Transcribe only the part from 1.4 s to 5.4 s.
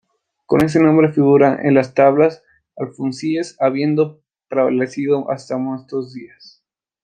en las Tablas alfonsíes, habiendo prevalecido